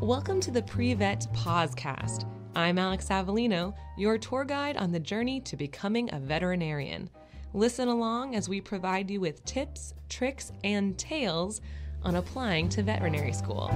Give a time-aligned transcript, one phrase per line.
[0.00, 2.26] Welcome to the Pre-Vet Pausecast.
[2.54, 7.10] I'm Alex Avellino, your tour guide on the journey to becoming a veterinarian.
[7.54, 11.60] Listen along as we provide you with tips, tricks, and tales
[12.02, 13.70] on applying to veterinary school.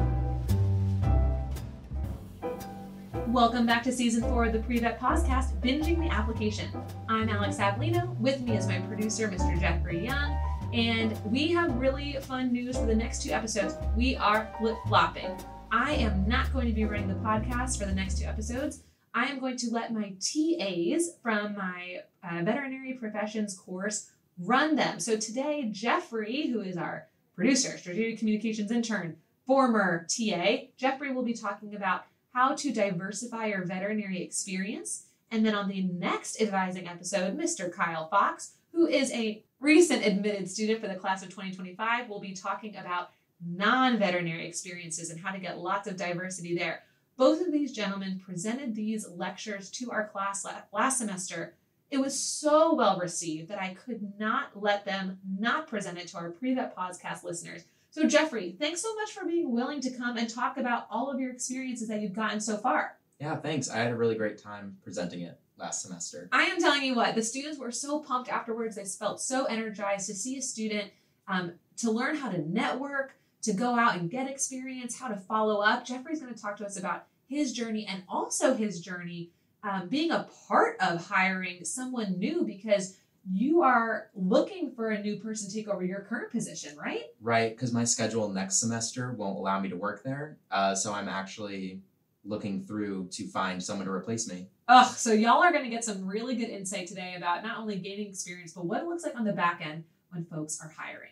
[3.28, 6.70] Welcome back to season four of the Pre-Vet Pausecast, Binging the Application.
[7.08, 8.16] I'm Alex Avellino.
[8.18, 9.58] With me is my producer, Mr.
[9.58, 10.38] Jeffrey Young.
[10.74, 13.76] And we have really fun news for the next two episodes.
[13.96, 15.38] We are flip flopping.
[15.70, 18.82] I am not going to be running the podcast for the next two episodes.
[19.14, 24.98] I am going to let my TAs from my uh, veterinary professions course run them.
[24.98, 27.06] So today, Jeffrey, who is our
[27.36, 33.64] producer, strategic communications intern, former TA, Jeffrey will be talking about how to diversify your
[33.64, 35.04] veterinary experience.
[35.30, 37.72] And then on the next advising episode, Mr.
[37.72, 42.34] Kyle Fox, who is a recent admitted student for the class of 2025, will be
[42.34, 43.10] talking about
[43.44, 46.82] non veterinary experiences and how to get lots of diversity there.
[47.16, 51.54] Both of these gentlemen presented these lectures to our class last semester.
[51.90, 56.18] It was so well received that I could not let them not present it to
[56.18, 57.64] our pre-vet podcast listeners.
[57.90, 61.20] So, Jeffrey, thanks so much for being willing to come and talk about all of
[61.20, 62.96] your experiences that you've gotten so far.
[63.20, 63.70] Yeah, thanks.
[63.70, 66.28] I had a really great time presenting it last semester.
[66.32, 68.76] I am telling you what, the students were so pumped afterwards.
[68.76, 70.90] They felt so energized to see a student,
[71.28, 75.60] um, to learn how to network, to go out and get experience, how to follow
[75.60, 75.84] up.
[75.84, 79.30] Jeffrey's going to talk to us about his journey and also his journey
[79.62, 82.96] um, being a part of hiring someone new because
[83.32, 87.04] you are looking for a new person to take over your current position, right?
[87.22, 90.36] Right, because my schedule next semester won't allow me to work there.
[90.50, 91.80] Uh, so I'm actually
[92.24, 94.48] looking through to find someone to replace me.
[94.66, 97.76] Ugh, so y'all are going to get some really good insight today about not only
[97.76, 101.10] gaining experience, but what it looks like on the back end when folks are hiring.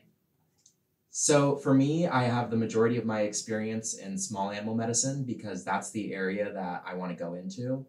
[1.11, 5.63] So for me, I have the majority of my experience in small animal medicine because
[5.63, 7.85] that's the area that I want to go into.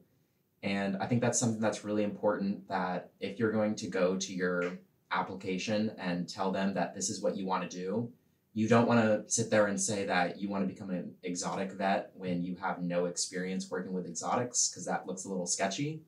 [0.64, 4.34] And I think that's something that's really important that if you're going to go to
[4.34, 4.78] your
[5.12, 8.12] application and tell them that this is what you want to do,
[8.53, 11.72] you don't want to sit there and say that you want to become an exotic
[11.72, 16.02] vet when you have no experience working with exotics because that looks a little sketchy.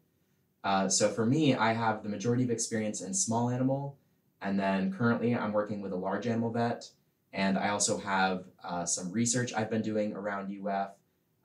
[0.63, 3.97] Uh, so for me, I have the majority of experience in small animal,
[4.41, 6.89] and then currently I'm working with a large animal vet
[7.35, 10.91] and I also have uh, some research I've been doing around UF.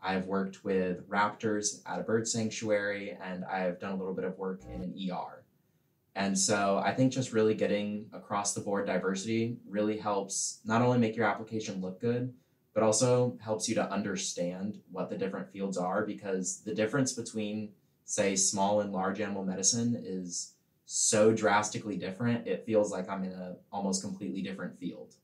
[0.00, 4.38] I've worked with raptors at a bird sanctuary, and I've done a little bit of
[4.38, 5.42] work in an ER.
[6.16, 10.98] And so I think just really getting across the board diversity really helps not only
[10.98, 12.32] make your application look good,
[12.74, 17.70] but also helps you to understand what the different fields are because the difference between,
[18.04, 20.54] say, small and large animal medicine is
[20.86, 25.14] so drastically different, it feels like I'm in a almost completely different field.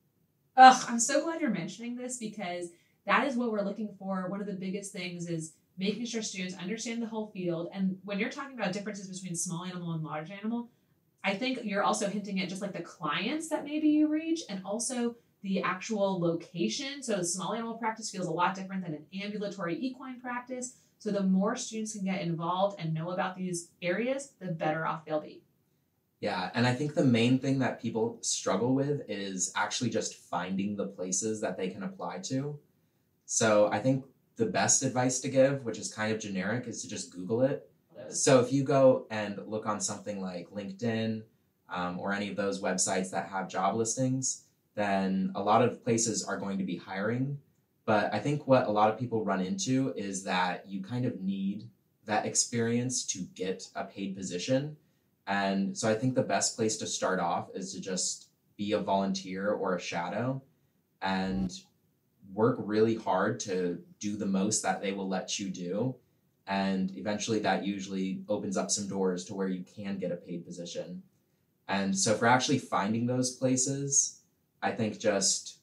[0.55, 2.69] Ugh, I'm so glad you're mentioning this because
[3.05, 4.27] that is what we're looking for.
[4.29, 7.69] One of the biggest things is making sure students understand the whole field.
[7.73, 10.69] And when you're talking about differences between small animal and large animal,
[11.27, 14.61] I think you're also hinting at just like the clients that maybe you reach and
[14.63, 17.03] also the actual location.
[17.03, 20.77] So small animal practice feels a lot different than an ambulatory equine practice.
[20.99, 25.03] So the more students can get involved and know about these areas, the better off
[25.03, 25.41] they'll be.
[26.21, 30.77] Yeah, and I think the main thing that people struggle with is actually just finding
[30.77, 32.57] the places that they can apply to.
[33.25, 34.05] So I think
[34.37, 37.69] the best advice to give, which is kind of generic, is to just Google it.
[38.09, 41.23] So if you go and look on something like LinkedIn
[41.69, 44.43] um, or any of those websites that have job listings,
[44.75, 47.39] then a lot of places are going to be hiring.
[47.85, 51.21] But I think what a lot of people run into is that you kind of
[51.21, 51.69] need
[52.05, 54.77] that experience to get a paid position.
[55.25, 58.79] And so I think the best place to start off is to just be a
[58.79, 60.41] volunteer or a shadow
[61.01, 61.51] and
[62.33, 65.95] work really hard to do the most that they will let you do.
[66.47, 70.45] And eventually that usually opens up some doors to where you can get a paid
[70.45, 71.03] position.
[71.67, 74.21] And so for actually finding those places,
[74.61, 75.57] I think just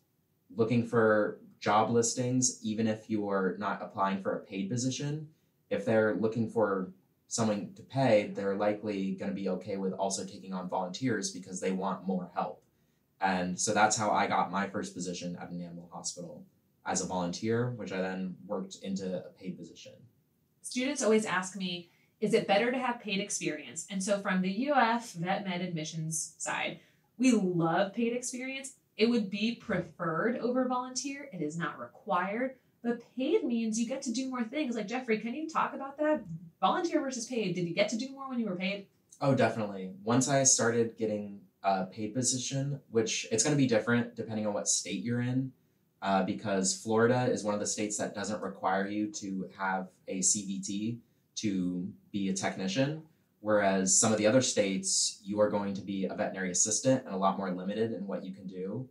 [0.55, 5.29] looking for job listings, even if you're not applying for a paid position,
[5.71, 6.91] if they're looking for
[7.29, 11.61] someone to pay, they're likely going to be okay with also taking on volunteers because
[11.61, 12.63] they want more help.
[13.21, 16.45] And so that's how I got my first position at an animal hospital
[16.85, 19.95] as a volunteer, which I then worked into a paid position.
[20.65, 21.91] Students always ask me,
[22.23, 23.87] is it better to have paid experience?
[23.91, 26.81] And so from the UF Vet Med admissions side,
[27.19, 28.73] we love paid experience.
[28.97, 31.29] It would be preferred over volunteer.
[31.35, 34.75] It is not required, but paid means you get to do more things.
[34.75, 36.23] Like Jeffrey, can you talk about that?
[36.63, 37.55] Volunteer versus paid.
[37.55, 38.87] Did you get to do more when you were paid?
[39.21, 39.93] Oh, definitely.
[40.03, 44.55] Once I started getting a paid position, which it's going to be different depending on
[44.55, 45.53] what state you're in,
[46.05, 50.19] uh, because Florida is one of the states that doesn't require you to have a
[50.19, 50.99] CVT
[51.37, 53.03] to be a technician,
[53.41, 57.15] whereas some of the other states, you are going to be a veterinary assistant and
[57.15, 58.87] a lot more limited in what you can do.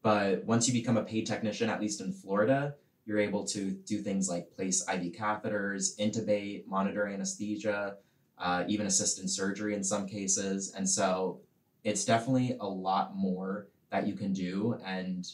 [0.00, 2.74] But once you become a paid technician, at least in Florida,
[3.04, 7.96] you're able to do things like place IV catheters, intubate, monitor anesthesia,
[8.38, 10.72] uh, even assist in surgery in some cases.
[10.74, 11.40] And so
[11.84, 15.28] it's definitely a lot more that you can do and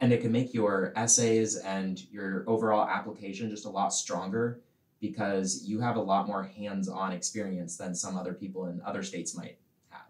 [0.00, 4.60] and it can make your essays and your overall application just a lot stronger
[5.00, 9.36] because you have a lot more hands-on experience than some other people in other states
[9.36, 9.58] might
[9.90, 10.02] have.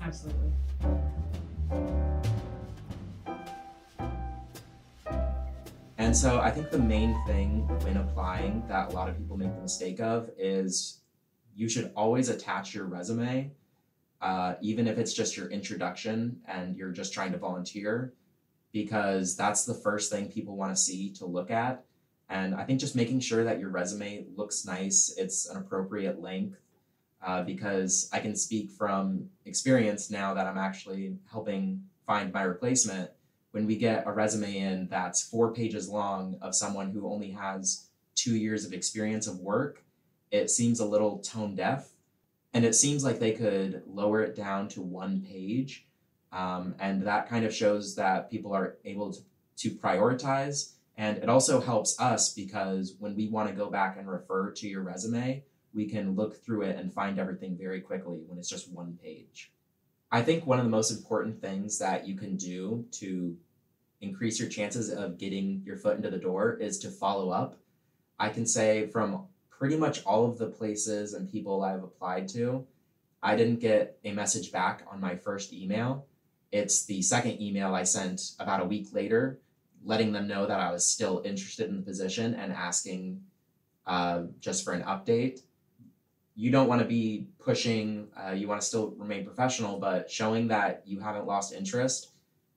[0.00, 0.52] Absolutely.
[5.98, 9.54] And so I think the main thing when applying that a lot of people make
[9.54, 10.98] the mistake of is
[11.54, 13.52] you should always attach your resume,
[14.20, 18.14] uh, even if it's just your introduction and you're just trying to volunteer,
[18.72, 21.84] because that's the first thing people want to see to look at.
[22.28, 26.56] And I think just making sure that your resume looks nice, it's an appropriate length,
[27.24, 33.10] uh, because I can speak from experience now that I'm actually helping find my replacement.
[33.50, 37.88] When we get a resume in that's four pages long of someone who only has
[38.14, 39.84] two years of experience of work,
[40.30, 41.90] it seems a little tone deaf.
[42.54, 45.86] And it seems like they could lower it down to one page.
[46.32, 49.20] Um, and that kind of shows that people are able to,
[49.58, 50.72] to prioritize.
[50.96, 54.68] And it also helps us because when we want to go back and refer to
[54.68, 55.44] your resume,
[55.74, 59.50] we can look through it and find everything very quickly when it's just one page.
[60.10, 63.36] I think one of the most important things that you can do to
[64.02, 67.58] increase your chances of getting your foot into the door is to follow up.
[68.18, 72.66] I can say from pretty much all of the places and people I've applied to,
[73.22, 76.06] I didn't get a message back on my first email.
[76.52, 79.40] It's the second email I sent about a week later,
[79.84, 83.22] letting them know that I was still interested in the position and asking
[83.86, 85.40] uh, just for an update.
[86.34, 90.48] You don't want to be pushing, uh, you want to still remain professional, but showing
[90.48, 92.10] that you haven't lost interest,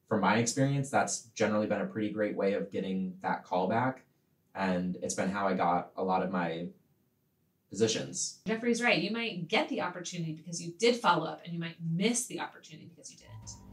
[0.07, 4.03] from my experience, that's generally been a pretty great way of getting that call back.
[4.53, 6.67] And it's been how I got a lot of my
[7.69, 8.39] positions.
[8.47, 9.01] Jeffrey's right.
[9.01, 12.39] You might get the opportunity because you did follow up, and you might miss the
[12.39, 13.64] opportunity because you didn't.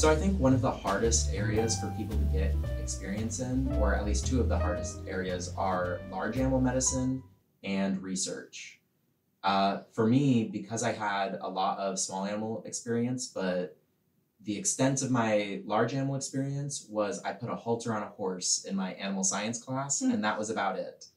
[0.00, 3.94] So I think one of the hardest areas for people to get experience in, or
[3.94, 7.22] at least two of the hardest areas, are large animal medicine
[7.62, 8.80] and research.
[9.44, 13.76] Uh, for me, because I had a lot of small animal experience, but
[14.42, 18.64] the extent of my large animal experience was I put a halter on a horse
[18.64, 20.12] in my animal science class, Hmm.
[20.12, 21.08] and that was about it.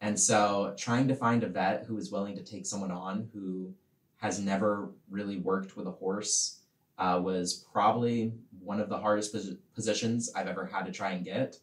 [0.00, 3.74] And so, trying to find a vet who is willing to take someone on who
[4.16, 6.60] has never really worked with a horse
[6.98, 8.32] uh, was probably
[8.62, 11.58] one of the hardest pos- positions I've ever had to try and get.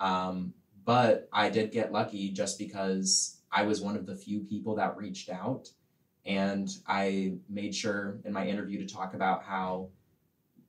[0.00, 0.54] Um,
[0.84, 4.96] but I did get lucky just because I was one of the few people that
[4.96, 5.68] reached out.
[6.24, 9.88] And I made sure in my interview to talk about how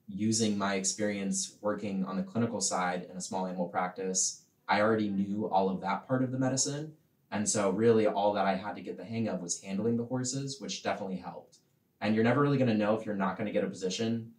[0.08, 5.10] using my experience working on the clinical side in a small animal practice, I already
[5.10, 6.94] knew all of that part of the medicine.
[7.32, 10.04] And so, really, all that I had to get the hang of was handling the
[10.04, 11.60] horses, which definitely helped.
[12.02, 14.34] And you're never really going to know if you're not going to get a position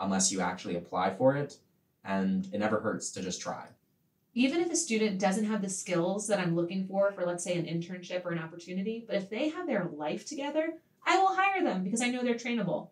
[0.00, 1.58] unless you actually apply for it.
[2.04, 3.66] And it never hurts to just try.
[4.34, 7.54] Even if a student doesn't have the skills that I'm looking for for, let's say,
[7.54, 11.62] an internship or an opportunity, but if they have their life together, I will hire
[11.62, 12.88] them because I know they're trainable.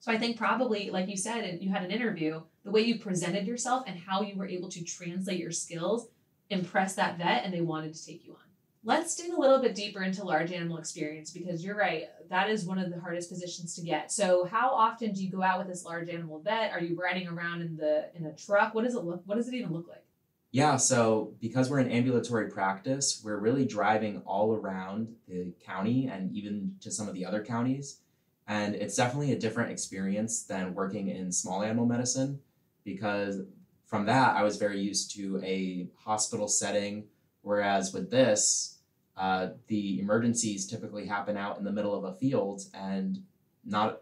[0.00, 3.46] So I think probably, like you said, you had an interview, the way you presented
[3.46, 6.08] yourself and how you were able to translate your skills
[6.50, 8.51] impressed that vet and they wanted to take you on.
[8.84, 12.64] Let's dig a little bit deeper into large animal experience because you're right, that is
[12.64, 14.10] one of the hardest positions to get.
[14.10, 16.72] So how often do you go out with this large animal vet?
[16.72, 18.74] Are you riding around in the in a truck?
[18.74, 20.04] What does it look what does it even look like?
[20.50, 26.30] Yeah, so because we're an ambulatory practice, we're really driving all around the county and
[26.36, 28.00] even to some of the other counties.
[28.48, 32.40] And it's definitely a different experience than working in small animal medicine
[32.84, 33.40] because
[33.86, 37.04] from that, I was very used to a hospital setting.
[37.42, 38.71] Whereas with this,
[39.16, 43.18] uh, the emergencies typically happen out in the middle of a field and
[43.64, 44.00] not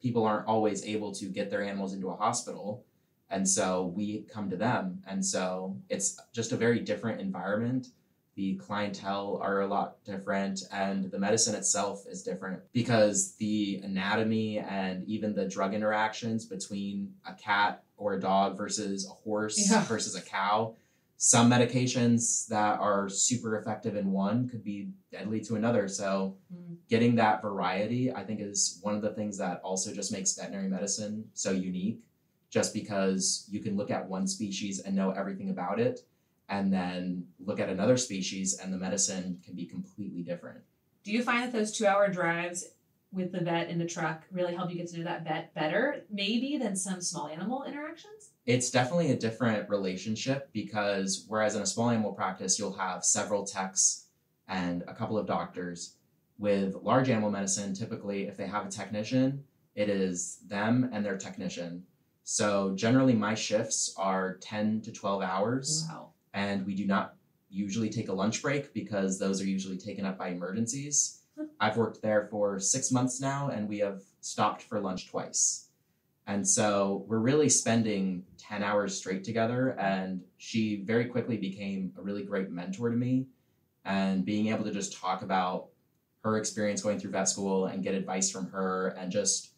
[0.00, 2.84] people aren't always able to get their animals into a hospital.
[3.30, 5.00] And so we come to them.
[5.06, 7.86] And so it's just a very different environment.
[8.34, 14.58] The clientele are a lot different and the medicine itself is different because the anatomy
[14.58, 19.84] and even the drug interactions between a cat or a dog versus a horse Yeah.
[19.84, 20.74] versus a cow
[21.24, 25.86] some medications that are super effective in one could be deadly to another.
[25.86, 26.78] So, Mm.
[26.88, 30.68] getting that variety, I think, is one of the things that also just makes veterinary
[30.68, 32.02] medicine so unique.
[32.50, 36.00] Just because you can look at one species and know everything about it,
[36.48, 40.64] and then look at another species and the medicine can be completely different.
[41.04, 42.64] Do you find that those two hour drives
[43.12, 46.04] with the vet in the truck really help you get to know that vet better,
[46.10, 48.30] maybe than some small animal interactions?
[48.46, 53.44] It's definitely a different relationship because whereas in a small animal practice, you'll have several
[53.44, 54.06] techs
[54.48, 55.96] and a couple of doctors.
[56.38, 61.16] With large animal medicine, typically, if they have a technician, it is them and their
[61.16, 61.84] technician.
[62.24, 66.10] So generally, my shifts are 10 to 12 hours, Wow.
[66.34, 67.14] and we do not
[67.50, 71.21] usually take a lunch break because those are usually taken up by emergencies.
[71.60, 75.68] I've worked there for six months now, and we have stopped for lunch twice.
[76.26, 79.70] And so we're really spending 10 hours straight together.
[79.78, 83.26] And she very quickly became a really great mentor to me.
[83.84, 85.68] And being able to just talk about
[86.22, 89.50] her experience going through vet school and get advice from her and just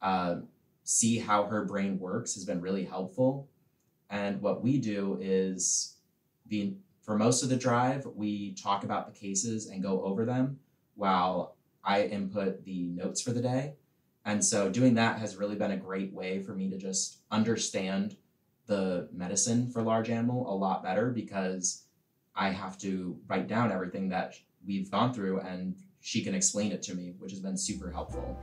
[0.00, 0.36] uh,
[0.82, 3.48] see how her brain works has been really helpful.
[4.10, 5.96] And what we do is,
[6.48, 10.58] the, for most of the drive, we talk about the cases and go over them
[10.94, 13.74] while I input the notes for the day.
[14.24, 18.16] And so doing that has really been a great way for me to just understand
[18.66, 21.84] the medicine for large animal a lot better because
[22.34, 24.34] I have to write down everything that
[24.64, 28.38] we've gone through and she can explain it to me, which has been super helpful.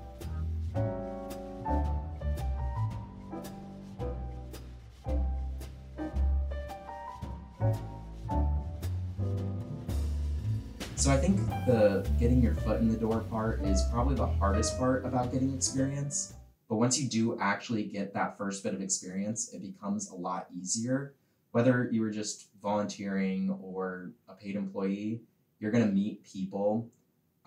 [11.00, 14.78] So I think the getting your foot in the door part is probably the hardest
[14.78, 16.34] part about getting experience.
[16.68, 20.48] But once you do actually get that first bit of experience, it becomes a lot
[20.54, 21.14] easier.
[21.52, 25.22] Whether you were just volunteering or a paid employee,
[25.62, 26.90] you're going to meet people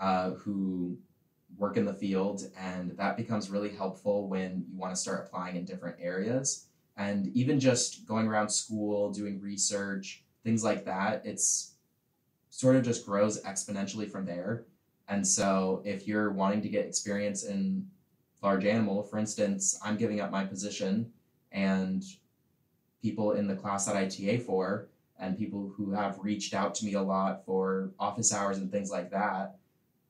[0.00, 0.96] uh, who
[1.58, 5.56] work in the field, and that becomes really helpful when you want to start applying
[5.56, 6.68] in different areas.
[6.96, 11.71] And even just going around school, doing research, things like that, it's
[12.52, 14.64] sort of just grows exponentially from there.
[15.08, 17.88] And so if you're wanting to get experience in
[18.42, 21.10] large animal, for instance, I'm giving up my position
[21.50, 22.04] and
[23.00, 26.84] people in the class that I TA for and people who have reached out to
[26.84, 29.56] me a lot for office hours and things like that,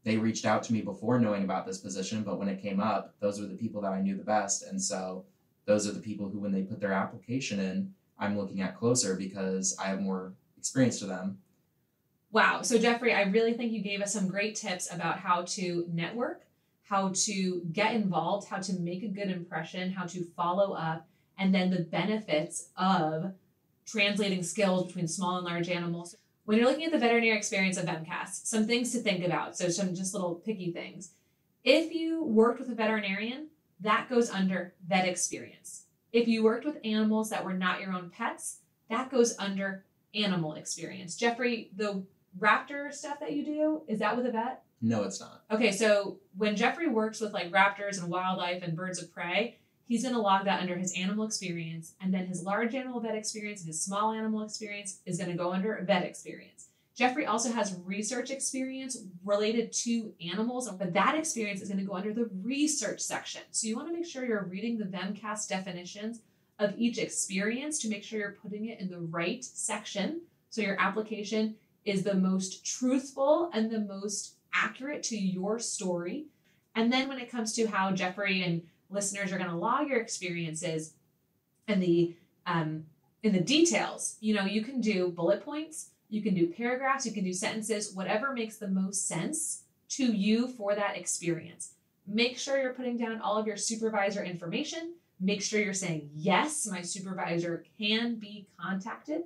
[0.02, 3.14] they reached out to me before knowing about this position, but when it came up,
[3.20, 4.64] those were the people that I knew the best.
[4.64, 5.24] And so
[5.64, 9.14] those are the people who, when they put their application in, I'm looking at closer
[9.14, 11.38] because I have more experience to them.
[12.32, 12.62] Wow.
[12.62, 16.46] So, Jeffrey, I really think you gave us some great tips about how to network,
[16.88, 21.06] how to get involved, how to make a good impression, how to follow up,
[21.38, 23.34] and then the benefits of
[23.86, 26.16] translating skills between small and large animals.
[26.46, 29.56] When you're looking at the veterinary experience of VMCAS, some things to think about.
[29.58, 31.12] So, some just little picky things.
[31.64, 33.48] If you worked with a veterinarian,
[33.80, 35.84] that goes under vet experience.
[36.12, 39.84] If you worked with animals that were not your own pets, that goes under
[40.14, 41.14] animal experience.
[41.16, 42.04] Jeffrey, the
[42.38, 44.62] raptor stuff that you do, is that with a vet?
[44.80, 45.44] No, it's not.
[45.50, 50.02] Okay, so when Jeffrey works with like raptors and wildlife and birds of prey, he's
[50.02, 53.60] going to log that under his animal experience, and then his large animal vet experience
[53.60, 56.68] and his small animal experience is going to go under vet experience.
[56.94, 61.94] Jeffrey also has research experience related to animals, but that experience is going to go
[61.94, 63.40] under the research section.
[63.50, 66.20] So you want to make sure you're reading the VMCAS definitions
[66.58, 70.20] of each experience to make sure you're putting it in the right section
[70.50, 76.26] so your application is the most truthful and the most accurate to your story.
[76.74, 80.00] And then when it comes to how Jeffrey and listeners are going to log your
[80.00, 80.94] experiences
[81.68, 82.14] and the
[82.46, 82.84] um,
[83.22, 87.12] in the details, you know, you can do bullet points, you can do paragraphs, you
[87.12, 91.74] can do sentences, whatever makes the most sense to you for that experience.
[92.06, 94.94] Make sure you're putting down all of your supervisor information.
[95.20, 99.22] Make sure you're saying, yes, my supervisor can be contacted.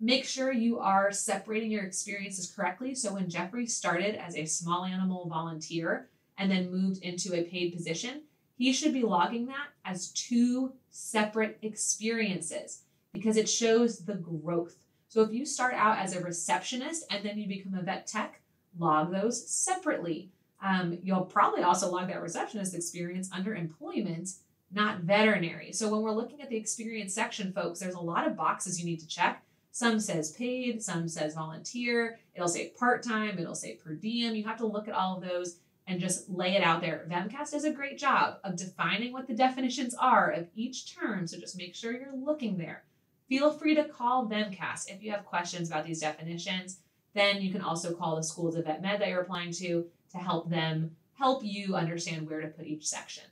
[0.00, 2.94] Make sure you are separating your experiences correctly.
[2.94, 7.74] So when Jeffrey started as a small animal volunteer and then moved into a paid
[7.74, 8.22] position,
[8.56, 14.76] he should be logging that as two separate experiences because it shows the growth.
[15.08, 18.40] So if you start out as a receptionist and then you become a vet tech,
[18.78, 20.30] log those separately.
[20.62, 24.30] Um, you'll probably also log that receptionist experience under employment,
[24.72, 25.72] not veterinary.
[25.72, 28.86] So when we're looking at the experience section, folks, there's a lot of boxes you
[28.86, 29.42] need to check.
[29.72, 34.34] Some says paid, some says volunteer, it'll say part time, it'll say per diem.
[34.34, 37.06] You have to look at all of those and just lay it out there.
[37.08, 41.38] VMCAS does a great job of defining what the definitions are of each term, so
[41.38, 42.84] just make sure you're looking there.
[43.28, 46.78] feel free to call VMCAS if you have questions about these definitions.
[47.14, 50.18] Then you can also call the schools of vet med that you're applying to to
[50.18, 53.24] help them help you understand where to put each section.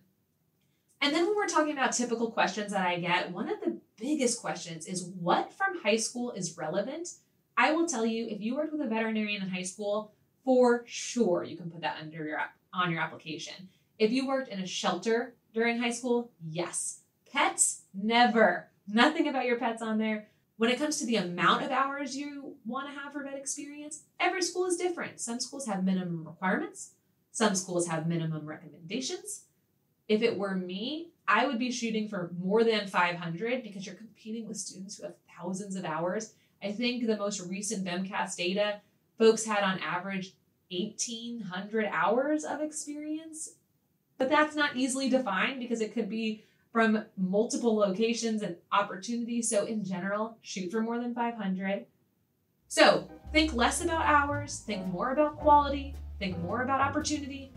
[1.01, 4.41] And then when we're talking about typical questions that I get, one of the biggest
[4.41, 7.15] questions is what from high school is relevant?
[7.57, 10.13] I will tell you if you worked with a veterinarian in high school,
[10.45, 12.41] for sure you can put that under your
[12.73, 13.69] on your application.
[13.99, 17.01] If you worked in a shelter during high school, yes.
[17.33, 18.69] Pets, never.
[18.87, 20.29] Nothing about your pets on there.
[20.57, 24.03] When it comes to the amount of hours you want to have for vet experience,
[24.19, 25.21] every school is different.
[25.21, 26.93] Some schools have minimum requirements,
[27.31, 29.45] some schools have minimum recommendations.
[30.09, 34.49] If it were me, I would be shooting for more than 500 because you're competing
[34.49, 36.33] with students who have thousands of hours.
[36.63, 38.81] I think the most recent VMCAS data,
[39.19, 40.33] folks had on average
[40.71, 43.51] 1,800 hours of experience.
[44.17, 49.49] But that's not easily defined because it could be from multiple locations and opportunities.
[49.49, 51.87] So, in general, shoot for more than 500.
[52.69, 57.53] So, think less about hours, think more about quality, think more about opportunity.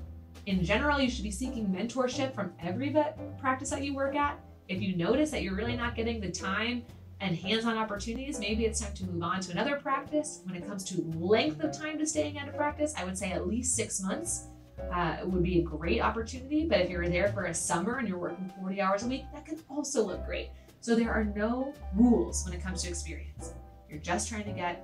[0.48, 4.40] In general, you should be seeking mentorship from every vet practice that you work at.
[4.68, 6.84] If you notice that you're really not getting the time
[7.20, 10.42] and hands on opportunities, maybe it's time to move on to another practice.
[10.46, 13.32] When it comes to length of time to staying at a practice, I would say
[13.32, 14.48] at least six months
[14.92, 16.66] uh, would be a great opportunity.
[16.66, 19.46] But if you're there for a summer and you're working 40 hours a week, that
[19.46, 20.50] can also look great.
[20.80, 23.54] So there are no rules when it comes to experience.
[23.88, 24.84] You're just trying to get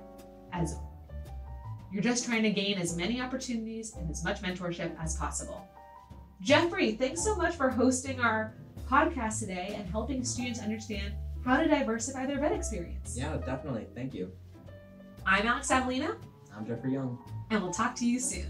[0.52, 0.76] as
[1.90, 5.66] you're just trying to gain as many opportunities and as much mentorship as possible.
[6.40, 8.54] Jeffrey, thanks so much for hosting our
[8.88, 11.14] podcast today and helping students understand
[11.44, 13.16] how to diversify their vet experience.
[13.18, 13.86] Yeah, definitely.
[13.94, 14.30] Thank you.
[15.26, 16.16] I'm Alex Avellino.
[16.56, 17.18] I'm Jeffrey Young.
[17.50, 18.46] And we'll talk to you soon.